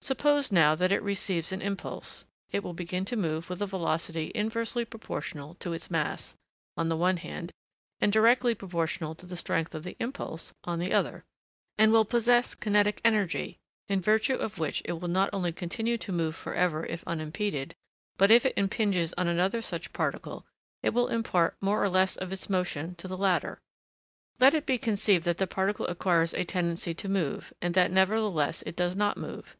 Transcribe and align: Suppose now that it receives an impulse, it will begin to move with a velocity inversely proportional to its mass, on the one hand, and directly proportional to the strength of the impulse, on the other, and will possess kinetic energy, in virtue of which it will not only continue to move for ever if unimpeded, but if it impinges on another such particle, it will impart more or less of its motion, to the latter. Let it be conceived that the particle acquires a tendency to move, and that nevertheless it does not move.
Suppose 0.00 0.50
now 0.50 0.74
that 0.74 0.92
it 0.92 1.02
receives 1.02 1.52
an 1.52 1.60
impulse, 1.60 2.24
it 2.50 2.62
will 2.64 2.72
begin 2.72 3.04
to 3.06 3.16
move 3.16 3.50
with 3.50 3.60
a 3.60 3.66
velocity 3.66 4.32
inversely 4.34 4.86
proportional 4.86 5.56
to 5.56 5.74
its 5.74 5.90
mass, 5.90 6.34
on 6.78 6.88
the 6.88 6.96
one 6.96 7.18
hand, 7.18 7.50
and 8.00 8.10
directly 8.10 8.54
proportional 8.54 9.14
to 9.16 9.26
the 9.26 9.36
strength 9.36 9.74
of 9.74 9.82
the 9.82 9.96
impulse, 10.00 10.52
on 10.64 10.78
the 10.78 10.94
other, 10.94 11.24
and 11.76 11.92
will 11.92 12.06
possess 12.06 12.54
kinetic 12.54 13.02
energy, 13.04 13.58
in 13.88 14.00
virtue 14.00 14.34
of 14.36 14.58
which 14.58 14.80
it 14.86 14.92
will 14.94 15.08
not 15.08 15.28
only 15.34 15.52
continue 15.52 15.98
to 15.98 16.12
move 16.12 16.34
for 16.36 16.54
ever 16.54 16.86
if 16.86 17.04
unimpeded, 17.06 17.74
but 18.16 18.30
if 18.30 18.46
it 18.46 18.54
impinges 18.56 19.12
on 19.18 19.26
another 19.26 19.60
such 19.60 19.92
particle, 19.92 20.46
it 20.80 20.94
will 20.94 21.08
impart 21.08 21.54
more 21.60 21.82
or 21.82 21.88
less 21.88 22.16
of 22.16 22.32
its 22.32 22.48
motion, 22.48 22.94
to 22.94 23.08
the 23.08 23.18
latter. 23.18 23.58
Let 24.40 24.54
it 24.54 24.64
be 24.64 24.78
conceived 24.78 25.26
that 25.26 25.36
the 25.38 25.48
particle 25.48 25.88
acquires 25.88 26.32
a 26.32 26.44
tendency 26.44 26.94
to 26.94 27.08
move, 27.10 27.52
and 27.60 27.74
that 27.74 27.90
nevertheless 27.90 28.62
it 28.64 28.76
does 28.76 28.96
not 28.96 29.18
move. 29.18 29.56